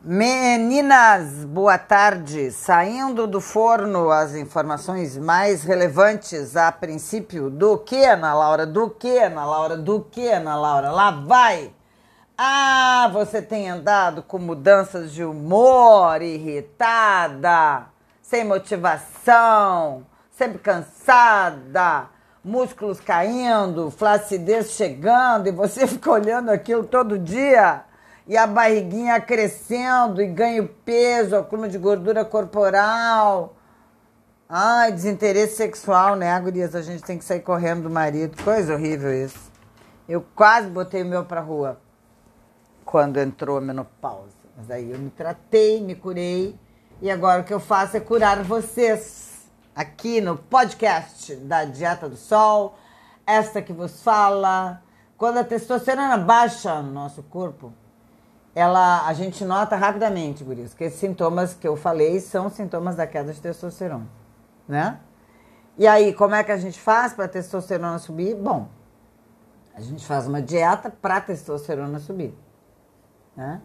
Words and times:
Meninas, 0.00 1.44
boa 1.44 1.76
tarde. 1.76 2.52
Saindo 2.52 3.26
do 3.26 3.40
forno 3.40 4.12
as 4.12 4.32
informações 4.36 5.18
mais 5.18 5.64
relevantes 5.64 6.56
a 6.56 6.70
princípio 6.70 7.50
do 7.50 7.76
que, 7.76 8.04
Ana 8.04 8.32
Laura? 8.32 8.64
Do 8.64 8.88
que, 8.90 9.18
Ana 9.18 9.44
Laura? 9.44 9.76
Do 9.76 10.00
que, 10.02 10.28
Ana 10.28 10.54
Laura? 10.54 10.92
Lá 10.92 11.10
vai! 11.10 11.72
Ah, 12.38 13.10
você 13.12 13.42
tem 13.42 13.68
andado 13.68 14.22
com 14.22 14.38
mudanças 14.38 15.12
de 15.12 15.24
humor, 15.24 16.22
irritada, 16.22 17.86
sem 18.22 18.44
motivação, 18.44 20.06
sempre 20.30 20.58
cansada, 20.60 22.08
músculos 22.44 23.00
caindo, 23.00 23.90
flacidez 23.90 24.70
chegando 24.70 25.48
e 25.48 25.52
você 25.52 25.88
fica 25.88 26.12
olhando 26.12 26.50
aquilo 26.50 26.84
todo 26.84 27.18
dia 27.18 27.87
e 28.28 28.36
a 28.36 28.46
barriguinha 28.46 29.18
crescendo 29.22 30.20
e 30.20 30.26
ganho 30.26 30.68
peso, 30.68 31.34
acúmulo 31.34 31.66
de 31.66 31.78
gordura 31.78 32.26
corporal. 32.26 33.56
Ai, 34.46 34.92
desinteresse 34.92 35.56
sexual, 35.56 36.14
né, 36.14 36.38
gurias? 36.38 36.74
A 36.74 36.82
gente 36.82 37.02
tem 37.02 37.16
que 37.16 37.24
sair 37.24 37.40
correndo 37.40 37.84
do 37.84 37.90
marido. 37.90 38.42
Coisa 38.44 38.74
horrível 38.74 39.12
isso. 39.12 39.50
Eu 40.06 40.22
quase 40.34 40.68
botei 40.68 41.02
o 41.02 41.06
meu 41.06 41.24
pra 41.24 41.40
rua 41.40 41.80
quando 42.84 43.16
entrou 43.16 43.56
a 43.56 43.60
menopausa. 43.62 44.36
Mas 44.56 44.70
aí 44.70 44.90
eu 44.90 44.98
me 44.98 45.10
tratei, 45.10 45.80
me 45.80 45.94
curei. 45.94 46.54
E 47.00 47.10
agora 47.10 47.40
o 47.40 47.44
que 47.44 47.54
eu 47.54 47.60
faço 47.60 47.96
é 47.96 48.00
curar 48.00 48.42
vocês 48.42 49.48
aqui 49.74 50.20
no 50.20 50.36
podcast 50.36 51.34
da 51.36 51.64
Dieta 51.64 52.08
do 52.10 52.16
Sol. 52.16 52.78
Esta 53.26 53.62
que 53.62 53.72
vos 53.72 54.02
fala. 54.02 54.82
Quando 55.16 55.38
a 55.38 55.44
testosterona 55.44 56.18
baixa 56.18 56.82
no 56.82 56.92
nosso 56.92 57.22
corpo, 57.22 57.72
ela, 58.58 59.06
a 59.06 59.12
gente 59.12 59.44
nota 59.44 59.76
rapidamente, 59.76 60.42
por 60.42 60.58
isso, 60.58 60.74
que 60.74 60.82
esses 60.82 60.98
sintomas 60.98 61.54
que 61.54 61.66
eu 61.66 61.76
falei 61.76 62.18
são 62.18 62.50
sintomas 62.50 62.96
da 62.96 63.06
queda 63.06 63.32
de 63.32 63.40
testosterona, 63.40 64.08
né? 64.66 64.98
E 65.76 65.86
aí, 65.86 66.12
como 66.12 66.34
é 66.34 66.42
que 66.42 66.50
a 66.50 66.56
gente 66.56 66.80
faz 66.80 67.12
para 67.12 67.26
a 67.26 67.28
testosterona 67.28 68.00
subir? 68.00 68.34
Bom, 68.34 68.68
a 69.72 69.80
gente 69.80 70.04
faz 70.04 70.26
uma 70.26 70.42
dieta 70.42 70.90
para 70.90 71.18
a 71.18 71.20
testosterona 71.20 72.00
subir, 72.00 72.36
né? 73.36 73.62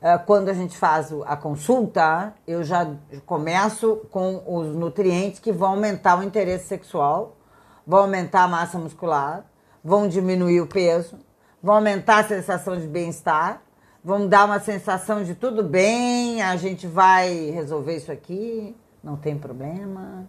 Ah, 0.00 0.18
quando 0.18 0.48
a 0.48 0.54
gente 0.54 0.74
faz 0.74 1.12
a 1.26 1.36
consulta, 1.36 2.32
eu 2.46 2.64
já 2.64 2.96
começo 3.26 4.06
com 4.10 4.42
os 4.46 4.74
nutrientes 4.74 5.38
que 5.38 5.52
vão 5.52 5.72
aumentar 5.72 6.18
o 6.18 6.22
interesse 6.22 6.66
sexual, 6.66 7.36
vão 7.86 8.00
aumentar 8.00 8.44
a 8.44 8.48
massa 8.48 8.78
muscular, 8.78 9.44
vão 9.82 10.08
diminuir 10.08 10.62
o 10.62 10.66
peso, 10.66 11.18
vão 11.62 11.74
aumentar 11.74 12.20
a 12.20 12.24
sensação 12.24 12.74
de 12.74 12.86
bem-estar 12.86 13.63
Vamos 14.06 14.28
dar 14.28 14.44
uma 14.44 14.60
sensação 14.60 15.24
de 15.24 15.34
tudo 15.34 15.62
bem, 15.62 16.42
a 16.42 16.56
gente 16.56 16.86
vai 16.86 17.48
resolver 17.48 17.96
isso 17.96 18.12
aqui, 18.12 18.76
não 19.02 19.16
tem 19.16 19.38
problema. 19.38 20.28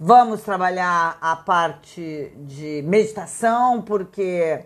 Vamos 0.00 0.40
trabalhar 0.40 1.18
a 1.20 1.36
parte 1.36 2.32
de 2.38 2.82
meditação, 2.86 3.82
porque 3.82 4.64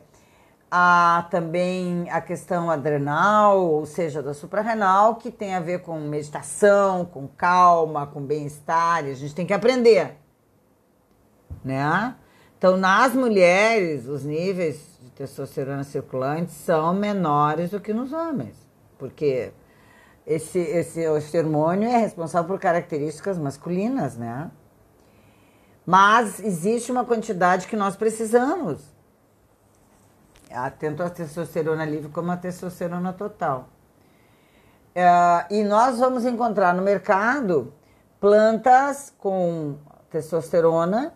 há 0.70 1.26
também 1.28 2.08
a 2.08 2.20
questão 2.20 2.70
adrenal, 2.70 3.66
ou 3.66 3.84
seja, 3.84 4.22
da 4.22 4.32
suprarrenal, 4.32 5.16
que 5.16 5.32
tem 5.32 5.56
a 5.56 5.60
ver 5.60 5.80
com 5.80 5.98
meditação, 5.98 7.04
com 7.04 7.26
calma, 7.26 8.06
com 8.06 8.22
bem-estar, 8.22 9.08
e 9.08 9.10
a 9.10 9.14
gente 9.16 9.34
tem 9.34 9.44
que 9.44 9.52
aprender, 9.52 10.16
né? 11.64 12.14
Então, 12.56 12.76
nas 12.76 13.12
mulheres, 13.12 14.06
os 14.06 14.22
níveis 14.22 14.89
testosterona 15.20 15.84
circulante 15.84 16.50
são 16.50 16.94
menores 16.94 17.72
do 17.72 17.78
que 17.78 17.92
nos 17.92 18.10
homens, 18.10 18.56
porque 18.98 19.52
esse, 20.26 20.58
esse, 20.58 21.06
hormônio 21.36 21.86
é 21.86 21.98
responsável 21.98 22.48
por 22.48 22.58
características 22.58 23.36
masculinas, 23.36 24.16
né? 24.16 24.50
Mas 25.84 26.40
existe 26.40 26.90
uma 26.90 27.04
quantidade 27.04 27.66
que 27.66 27.76
nós 27.76 27.96
precisamos, 27.96 28.80
tanto 30.78 31.02
a 31.02 31.10
testosterona 31.10 31.84
livre 31.84 32.10
como 32.10 32.32
a 32.32 32.38
testosterona 32.38 33.12
total. 33.12 33.68
É, 34.94 35.04
e 35.50 35.62
nós 35.62 35.98
vamos 35.98 36.24
encontrar 36.24 36.72
no 36.72 36.80
mercado 36.80 37.74
plantas 38.18 39.12
com 39.18 39.76
testosterona 40.08 41.12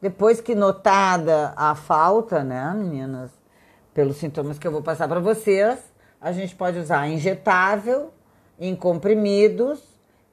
depois 0.00 0.40
que 0.40 0.54
notada 0.54 1.52
a 1.56 1.74
falta, 1.74 2.42
né, 2.42 2.72
meninas, 2.74 3.30
pelos 3.92 4.16
sintomas 4.16 4.58
que 4.58 4.66
eu 4.66 4.72
vou 4.72 4.82
passar 4.82 5.08
para 5.08 5.20
vocês, 5.20 5.78
a 6.20 6.32
gente 6.32 6.54
pode 6.54 6.78
usar 6.78 7.08
injetável, 7.08 8.12
em 8.58 8.74
comprimidos, 8.76 9.82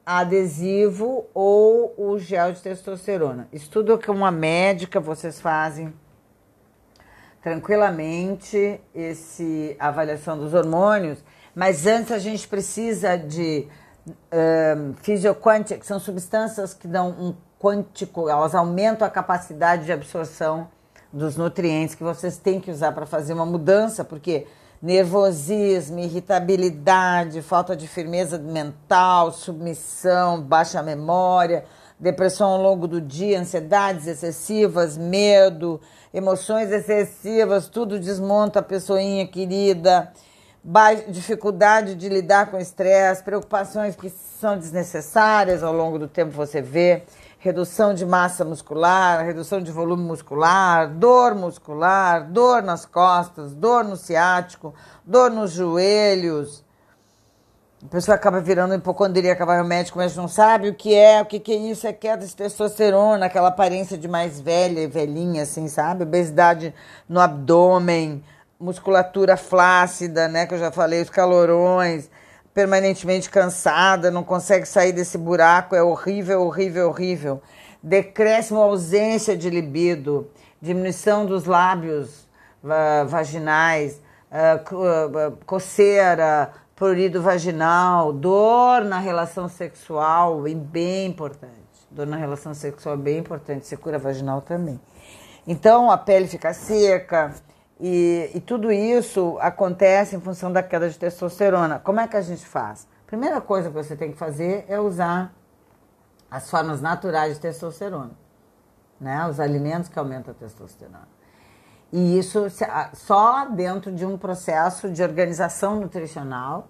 adesivo 0.05 1.25
ou 1.33 1.93
o 1.97 2.17
gel 2.17 2.53
de 2.53 2.61
testosterona. 2.61 3.47
Isso 3.51 3.69
tudo 3.69 3.97
que 3.97 4.09
uma 4.09 4.31
médica 4.31 4.99
vocês 4.99 5.41
fazem 5.41 5.93
tranquilamente 7.41 8.81
esse 8.93 9.75
avaliação 9.79 10.37
dos 10.37 10.53
hormônios, 10.53 11.23
mas 11.55 11.85
antes 11.85 12.11
a 12.11 12.19
gente 12.19 12.47
precisa 12.47 13.17
de 13.17 13.67
um, 14.31 14.93
que 15.01 15.85
são 15.85 15.99
substâncias 15.99 16.73
que 16.73 16.87
dão 16.87 17.09
um 17.09 17.35
quântico, 17.59 18.29
elas 18.29 18.53
aumentam 18.53 19.07
a 19.07 19.11
capacidade 19.11 19.85
de 19.85 19.91
absorção 19.91 20.67
dos 21.11 21.35
nutrientes 21.35 21.95
que 21.95 22.03
vocês 22.03 22.37
têm 22.37 22.59
que 22.59 22.71
usar 22.71 22.91
para 22.91 23.05
fazer 23.05 23.33
uma 23.33 23.45
mudança, 23.45 24.03
porque 24.03 24.45
nervosismo, 24.81 25.99
irritabilidade, 25.99 27.41
falta 27.41 27.75
de 27.75 27.87
firmeza 27.87 28.37
mental, 28.37 29.31
submissão, 29.31 30.41
baixa 30.41 30.83
memória, 30.83 31.65
depressão 31.99 32.49
ao 32.51 32.61
longo 32.61 32.87
do 32.87 33.01
dia, 33.01 33.39
ansiedades 33.39 34.05
excessivas, 34.05 34.97
medo, 34.97 35.81
emoções 36.13 36.71
excessivas, 36.71 37.67
tudo 37.67 37.99
desmonta 37.99 38.59
a 38.59 38.63
pessoinha 38.63 39.25
querida, 39.25 40.11
dificuldade 41.07 41.95
de 41.95 42.07
lidar 42.09 42.51
com 42.51 42.57
estresse, 42.57 43.23
preocupações 43.23 43.95
que 43.95 44.09
são 44.09 44.57
desnecessárias 44.57 45.63
ao 45.63 45.73
longo 45.73 45.97
do 45.97 46.07
tempo 46.07 46.31
você 46.31 46.61
vê 46.61 47.03
redução 47.47 47.93
de 47.93 48.05
massa 48.05 48.43
muscular, 48.43 49.25
redução 49.25 49.61
de 49.61 49.71
volume 49.71 50.03
muscular, 50.03 50.89
dor 50.89 51.33
muscular, 51.33 52.29
dor 52.29 52.61
nas 52.61 52.85
costas, 52.85 53.53
dor 53.53 53.85
no 53.85 53.95
ciático, 53.95 54.75
dor 55.05 55.31
nos 55.31 55.51
joelhos. 55.51 56.61
A 57.81 57.87
pessoa 57.87 58.15
acaba 58.15 58.41
virando 58.41 58.75
hipocondríaca, 58.75 59.45
vai 59.45 59.59
ao 59.59 59.65
médico, 59.65 59.97
mas 59.97 60.13
não 60.13 60.27
sabe 60.27 60.67
o 60.67 60.75
que 60.75 60.93
é, 60.93 61.21
o 61.21 61.25
que, 61.25 61.39
que 61.39 61.53
é 61.53 61.55
isso, 61.55 61.87
é 61.87 61.93
queda 61.93 62.25
de 62.25 62.35
testosterona, 62.35 63.27
aquela 63.27 63.47
aparência 63.47 63.97
de 63.97 64.09
mais 64.09 64.41
velha 64.41 64.81
e 64.81 64.87
velhinha, 64.87 65.43
assim, 65.43 65.69
sabe? 65.69 66.03
Obesidade 66.03 66.73
no 67.07 67.21
abdômen, 67.21 68.21
musculatura 68.59 69.37
flácida, 69.37 70.27
né, 70.27 70.45
que 70.45 70.53
eu 70.53 70.59
já 70.59 70.71
falei, 70.71 71.01
os 71.01 71.09
calorões, 71.09 72.09
permanentemente 72.57 73.29
cansada, 73.29 74.09
não 74.09 74.23
consegue 74.23 74.65
sair 74.65 74.91
desse 74.91 75.15
buraco, 75.15 75.75
é 75.75 75.83
horrível, 75.83 76.41
horrível, 76.41 76.87
horrível. 76.89 77.39
Decréscimo 77.83 78.59
ausência 78.59 79.37
de 79.37 79.47
libido, 79.47 80.27
diminuição 80.59 81.23
dos 81.23 81.45
lábios 81.45 82.27
uh, 82.63 83.07
vaginais, 83.07 84.01
uh, 84.31 85.37
coceira, 85.45 86.51
prurido 86.75 87.21
vaginal, 87.21 88.11
dor 88.11 88.83
na 88.83 88.97
relação 88.97 89.47
sexual, 89.47 90.41
bem 90.55 91.05
importante. 91.05 91.53
Dor 91.91 92.07
na 92.07 92.17
relação 92.17 92.55
sexual 92.55 92.95
é 92.95 92.97
bem 92.97 93.19
importante, 93.19 93.67
secura 93.67 93.99
vaginal 93.99 94.41
também. 94.41 94.81
Então 95.45 95.91
a 95.91 95.97
pele 95.97 96.27
fica 96.27 96.51
seca, 96.55 97.35
e, 97.79 98.31
e, 98.33 98.41
tudo 98.41 98.71
isso 98.71 99.37
acontece 99.39 100.15
em 100.15 100.19
função 100.19 100.51
da 100.51 100.63
queda 100.63 100.89
de 100.89 100.97
testosterona. 100.97 101.79
Como 101.79 101.99
é 101.99 102.07
que 102.07 102.17
a 102.17 102.21
gente 102.21 102.45
faz? 102.45 102.87
Primeira 103.05 103.39
coisa 103.39 103.69
que 103.69 103.75
você 103.75 103.95
tem 103.95 104.11
que 104.11 104.17
fazer 104.17 104.65
é 104.67 104.79
usar 104.79 105.31
as 106.29 106.49
formas 106.49 106.81
naturais 106.81 107.35
de 107.35 107.39
testosterona, 107.39 108.11
né? 108.99 109.27
Os 109.27 109.39
alimentos 109.39 109.89
que 109.89 109.99
aumentam 109.99 110.33
a 110.33 110.35
testosterona. 110.35 111.07
E 111.91 112.17
isso 112.17 112.47
só 112.93 113.45
dentro 113.45 113.91
de 113.91 114.05
um 114.05 114.17
processo 114.17 114.89
de 114.89 115.01
organização 115.01 115.79
nutricional 115.79 116.69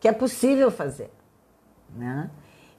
que 0.00 0.08
é 0.08 0.12
possível 0.12 0.70
fazer, 0.70 1.10
né? 1.90 2.30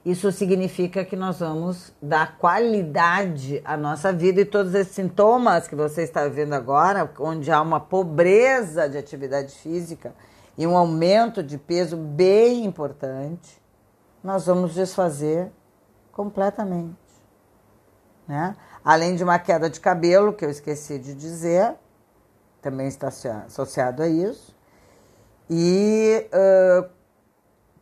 Isso 0.04 0.32
significa 0.32 1.04
que 1.04 1.14
nós 1.14 1.40
vamos 1.40 1.92
dar 2.00 2.38
qualidade 2.38 3.60
à 3.64 3.76
nossa 3.76 4.10
vida 4.10 4.40
e 4.40 4.46
todos 4.46 4.74
esses 4.74 4.94
sintomas 4.94 5.68
que 5.68 5.76
você 5.76 6.02
está 6.02 6.26
vendo 6.26 6.54
agora, 6.54 7.10
onde 7.18 7.52
há 7.52 7.60
uma 7.60 7.78
pobreza 7.78 8.88
de 8.88 8.96
atividade 8.96 9.54
física 9.56 10.14
e 10.56 10.66
um 10.66 10.74
aumento 10.74 11.42
de 11.42 11.58
peso 11.58 11.98
bem 11.98 12.64
importante, 12.64 13.60
nós 14.24 14.46
vamos 14.46 14.72
desfazer 14.72 15.52
completamente. 16.12 16.96
Né? 18.26 18.56
Além 18.82 19.16
de 19.16 19.22
uma 19.22 19.38
queda 19.38 19.68
de 19.68 19.80
cabelo, 19.80 20.32
que 20.32 20.44
eu 20.44 20.50
esqueci 20.50 20.98
de 20.98 21.14
dizer, 21.14 21.74
também 22.62 22.88
está 22.88 23.08
associado 23.08 24.02
a 24.02 24.08
isso. 24.08 24.56
E 25.48 26.26
uh, 26.32 26.88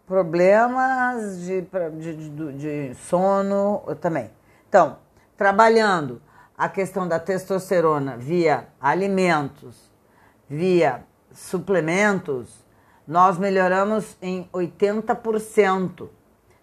problemas 0.08 1.42
de, 1.42 1.60
de, 1.60 2.16
de, 2.16 2.52
de 2.54 2.94
sono 2.94 3.82
também. 4.00 4.30
Então, 4.66 4.96
trabalhando 5.36 6.20
a 6.56 6.68
questão 6.68 7.06
da 7.06 7.20
testosterona 7.20 8.16
via 8.16 8.68
alimentos, 8.80 9.92
via 10.48 11.04
suplementos, 11.30 12.66
nós 13.06 13.38
melhoramos 13.38 14.16
em 14.20 14.48
80%, 14.52 16.08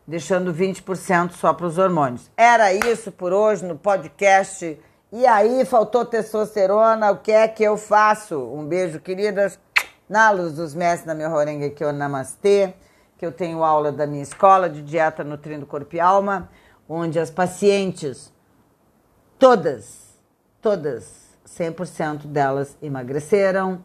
deixando 0.08 0.54
20% 0.54 1.32
só 1.32 1.54
para 1.54 1.68
os 1.68 1.78
hormônios. 1.78 2.30
Era 2.36 2.74
isso 2.74 3.12
por 3.12 3.32
hoje 3.32 3.64
no 3.64 3.78
podcast. 3.78 4.80
E 5.12 5.26
aí, 5.26 5.64
faltou 5.66 6.04
testosterona, 6.04 7.12
o 7.12 7.18
que 7.20 7.32
é 7.32 7.48
que 7.48 7.64
eu 7.64 7.78
faço? 7.78 8.38
Um 8.38 8.66
beijo, 8.66 9.00
queridas. 9.00 9.58
Na 10.08 10.30
luz 10.30 10.54
dos 10.54 10.76
mestres, 10.76 11.06
na 11.06 11.16
minha 11.16 11.32
Horenga 11.32 11.70
Kyo 11.72 11.92
Namastê, 11.92 12.76
que 13.18 13.26
eu 13.26 13.32
tenho 13.32 13.64
aula 13.64 13.92
da 13.92 14.06
minha 14.06 14.24
escola 14.24 14.70
de 14.70 14.82
dieta 14.82 15.24
nutrindo 15.24 15.66
corpo 15.66 15.96
e 15.96 16.00
alma, 16.00 16.50
onde 16.88 17.20
as 17.20 17.30
pacientes, 17.32 18.32
todas, 19.40 20.20
todas, 20.62 21.26
100% 21.48 22.28
delas 22.28 22.78
emagreceram 22.82 23.84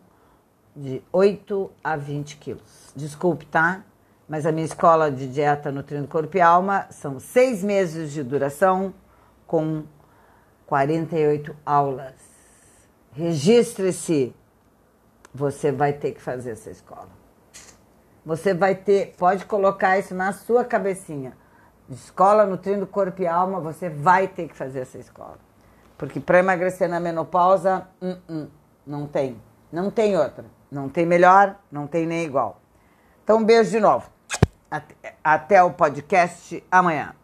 de 0.75 1.03
8 1.13 1.71
a 1.83 1.97
20 1.97 2.37
quilos. 2.37 2.93
Desculpe, 2.97 3.47
tá? 3.47 3.85
Mas 4.29 4.47
a 4.47 4.53
minha 4.53 4.65
escola 4.65 5.11
de 5.11 5.29
dieta 5.29 5.71
nutrindo 5.73 6.07
corpo 6.09 6.37
e 6.37 6.41
alma 6.41 6.87
são 6.91 7.19
seis 7.19 7.63
meses 7.63 8.13
de 8.13 8.23
duração 8.23 8.95
com 9.47 9.85
48 10.67 11.57
aulas. 11.67 12.15
Registre-se 13.13 14.35
você 15.35 15.73
vai 15.73 15.93
ter 15.93 16.13
que 16.13 16.21
fazer 16.21 16.53
essa 16.53 16.71
escola. 16.71 17.20
Você 18.25 18.53
vai 18.53 18.75
ter, 18.75 19.15
pode 19.19 19.45
colocar 19.45 19.99
isso 19.99 20.15
na 20.15 20.33
sua 20.33 20.65
cabecinha. 20.65 21.33
Escola 21.89 22.47
nutrindo 22.47 22.87
corpo 22.87 23.23
e 23.23 23.27
alma, 23.27 23.61
você 23.61 23.89
vai 23.89 24.29
ter 24.29 24.49
que 24.49 24.57
fazer 24.57 24.81
essa 24.81 24.99
escola. 24.99 25.39
Porque 25.99 26.21
para 26.21 26.39
emagrecer 26.39 26.89
na 26.89 27.01
menopausa, 27.01 27.87
hum, 28.01 28.17
hum, 28.29 28.49
não 28.87 29.07
tem. 29.07 29.41
Não 29.73 29.91
tem 29.91 30.17
outra. 30.17 30.45
Não 30.71 30.89
tem 30.89 31.05
melhor, 31.05 31.57
não 31.71 31.87
tem 31.87 32.07
nem 32.07 32.25
igual. 32.25 32.61
Então, 33.25 33.39
um 33.39 33.45
beijo 33.45 33.71
de 33.71 33.81
novo. 33.81 34.09
Até, 34.71 34.95
até 35.23 35.63
o 35.63 35.73
podcast 35.73 36.63
amanhã. 36.71 37.15